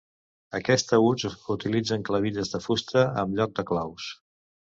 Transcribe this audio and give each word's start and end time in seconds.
Aquests 0.59 0.87
taüts 0.91 1.25
utilitzen 1.57 2.07
clavilles 2.09 2.53
de 2.55 2.63
fusta 2.69 3.05
en 3.25 3.39
lloc 3.41 3.55
de 3.61 3.67
claus. 3.73 4.09